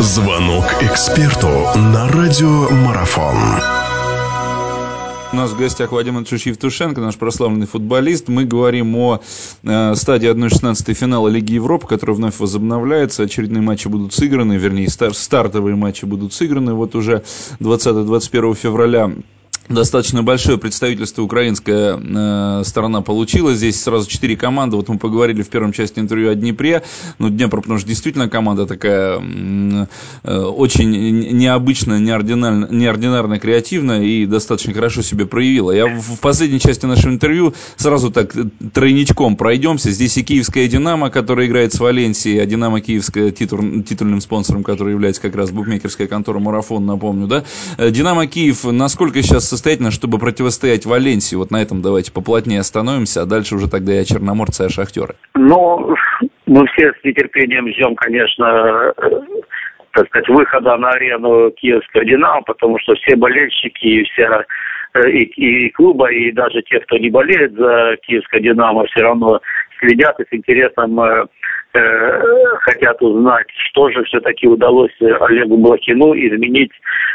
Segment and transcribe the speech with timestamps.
[0.00, 3.36] Звонок эксперту на радиомарафон.
[5.30, 8.28] У нас в гостях Вадим Анатольевич Евтушенко, наш прославленный футболист.
[8.28, 9.20] Мы говорим о
[9.62, 13.24] э, стадии 1-16 финала Лиги Европы, который вновь возобновляется.
[13.24, 17.22] Очередные матчи будут сыграны, вернее, стар- стартовые матчи будут сыграны вот уже
[17.60, 19.12] 20-21 февраля
[19.70, 23.54] достаточно большое представительство украинская э, сторона получила.
[23.54, 24.76] Здесь сразу четыре команды.
[24.76, 26.82] Вот мы поговорили в первом части интервью о Днепре.
[27.18, 30.90] Ну, Днепр, потому что действительно команда такая э, очень
[31.36, 35.70] необычная, неординарно, неординарно креативная и достаточно хорошо себя проявила.
[35.70, 38.34] Я в, последней части нашего интервью сразу так
[38.74, 39.90] тройничком пройдемся.
[39.90, 44.92] Здесь и киевская «Динамо», которая играет с Валенсией, а «Динамо» киевская титул, титульным спонсором, который
[44.92, 47.44] является как раз букмекерская контора «Марафон», напомню, да?
[47.78, 51.36] Э, «Динамо» Киев, насколько сейчас состоятельно, чтобы противостоять Валенсии?
[51.36, 54.70] Вот на этом давайте поплотнее остановимся, а дальше уже тогда и о Черноморце, и о
[54.70, 55.14] Шахтере.
[55.34, 55.94] Ну,
[56.46, 59.20] мы все с нетерпением ждем, конечно, э,
[59.92, 64.44] так сказать, выхода на арену Киевского «Динамо», потому что все болельщики и вся
[64.94, 69.40] э, и, и клуба, и даже те, кто не болеет за Киевское «Динамо», все равно
[69.78, 71.26] следят и с интересом э,
[71.72, 76.72] хотят узнать, что же все-таки удалось Олегу Блохину изменить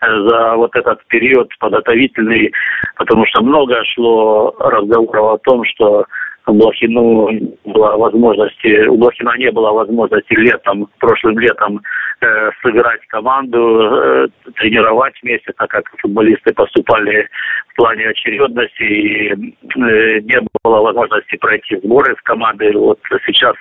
[0.00, 2.52] э, за вот этот период подготовительный,
[2.96, 6.06] потому что много шло разговоров о том, что
[6.46, 7.28] Блохину
[7.64, 11.80] была возможности, у Блохина не было возможности летом, прошлым летом
[12.20, 17.28] э, сыграть команду, э, тренировать вместе, так как футболисты поступали
[17.68, 22.72] в плане очередности, и э, не было возможности пройти сборы с командой.
[22.74, 23.54] Вот сейчас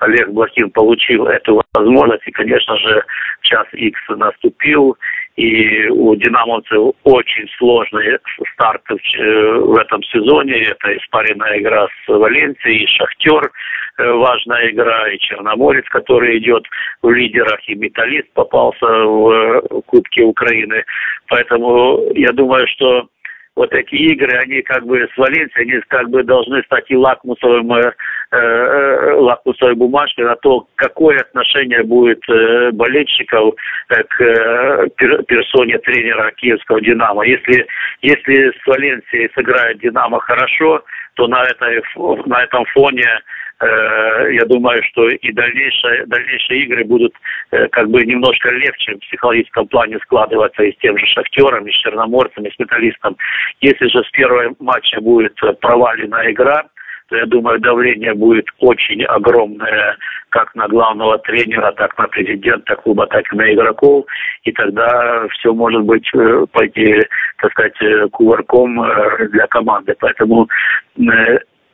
[0.00, 3.04] Олег Блохин получил эту возможность, и, конечно же,
[3.42, 4.96] час X наступил,
[5.36, 8.18] и у динамовцев очень сложный
[8.52, 10.62] старт в этом сезоне.
[10.62, 13.50] Это испаренная игра с Валенцией, Шахтер, э,
[13.98, 16.64] важная игра, и Черноморец, который идет
[17.02, 20.84] в лидерах, и Металлист попался в Кубке Украины.
[21.28, 23.08] Поэтому я думаю, что
[23.54, 27.72] вот эти игры, они как бы с Валенцией, они как бы должны стать и лакмусовым,
[27.74, 27.92] э,
[28.30, 33.54] э, лакмусовой бумажкой на то, какое отношение будет э, болельщиков
[33.90, 34.88] э, к э,
[35.26, 37.26] персоне тренера киевского «Динамо».
[37.26, 37.66] Если,
[38.00, 40.82] если с Валенцией сыграет «Динамо» хорошо,
[41.14, 41.82] то на, этой,
[42.26, 47.14] на этом фоне Э, я думаю, что и дальнейшие, дальнейшие игры будут
[47.52, 51.70] э, как бы немножко легче в психологическом плане складываться и с тем же Шахтером, и
[51.70, 53.16] с Черноморцем, и с Металлистом.
[53.60, 56.64] Если же с первого матча будет провалена игра,
[57.08, 59.96] то я думаю, давление будет очень огромное
[60.30, 64.06] как на главного тренера, так на президента клуба, так и на игроков.
[64.44, 67.00] И тогда все может быть э, пойти,
[67.40, 68.82] так сказать, кувырком
[69.30, 69.94] для команды.
[70.00, 70.48] Поэтому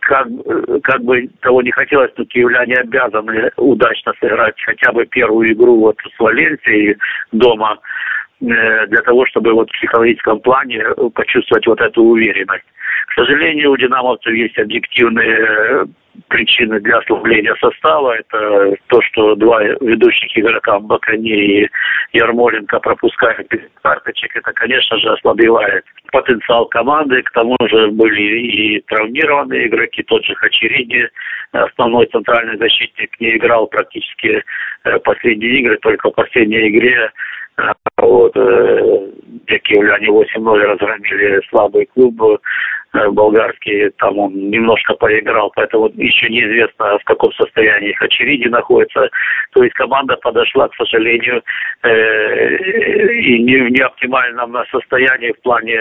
[0.08, 0.26] как,
[0.84, 5.98] как бы того не хотелось, но киевляне обязаны удачно сыграть хотя бы первую игру вот
[6.16, 6.96] с Валенсией
[7.30, 7.78] дома
[8.40, 10.82] э, для того, чтобы вот в психологическом плане
[11.14, 12.64] почувствовать вот эту уверенность.
[13.08, 15.86] К сожалению, у динамовцев есть объективные
[16.28, 18.16] причины для ослабления состава.
[18.16, 21.70] Это то, что два ведущих игрока Бакани и
[22.12, 23.48] Ярмоленко пропускают
[23.82, 24.36] карточек.
[24.36, 27.22] Это, конечно же, ослабевает потенциал команды.
[27.22, 30.02] К тому же были и травмированные игроки.
[30.02, 31.08] Тот же Хачериди,
[31.52, 34.42] основной центральный защитник, не играл практически
[34.84, 35.78] э, последние игры.
[35.78, 37.10] Только в последней игре
[37.58, 37.62] э,
[37.98, 39.08] вот, э,
[39.64, 42.40] киевляне 8-0 разгромили слабый клуб
[42.92, 49.10] болгарский, там он немножко поиграл, поэтому еще неизвестно, в каком состоянии Хачериди находится.
[49.52, 51.42] То есть команда подошла, к сожалению,
[51.82, 52.56] э,
[53.20, 55.80] и не в неоптимальном состоянии в плане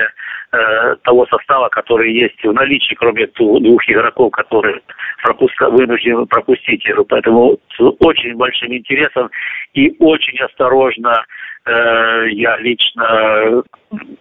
[0.51, 4.81] э, того состава, который есть в наличии, кроме двух игроков, которые
[5.23, 7.05] пропуска, вынуждены пропустить игру.
[7.05, 9.29] Поэтому с очень большим интересом
[9.73, 11.36] и очень осторожно Э,
[11.67, 13.63] я лично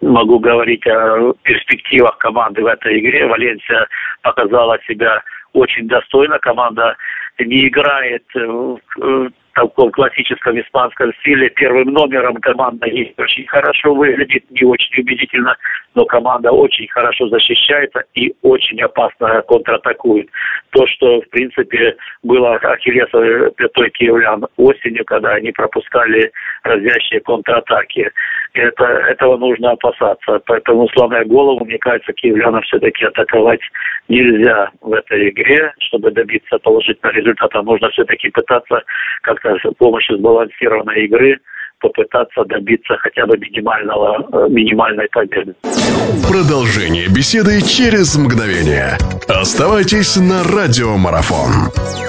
[0.01, 3.27] могу говорить о перспективах команды в этой игре.
[3.27, 3.87] Валенсия
[4.21, 5.21] показала себя
[5.53, 6.39] очень достойно.
[6.39, 6.95] Команда
[7.39, 11.49] не играет в таком классическом испанском стиле.
[11.49, 15.55] Первым номером команда есть очень хорошо выглядит, не очень убедительно,
[15.95, 20.29] но команда очень хорошо защищается и очень опасно контратакует.
[20.71, 26.31] То, что, в принципе, было ахиллесовой пятой киевлян осенью, когда они пропускали
[26.63, 28.09] разящие контратаки.
[28.53, 30.39] Это, этого нужно опасаться.
[30.45, 33.61] Поэтому, сломя голову, мне кажется, киевлянам все-таки атаковать
[34.07, 35.73] нельзя в этой игре.
[35.79, 38.83] Чтобы добиться положительного результата, нужно все-таки пытаться
[39.21, 41.39] как-то с помощью сбалансированной игры
[41.79, 45.55] попытаться добиться хотя бы минимального, э, минимальной победы.
[46.27, 48.97] Продолжение беседы через мгновение.
[49.27, 52.06] Оставайтесь на радиомарафон.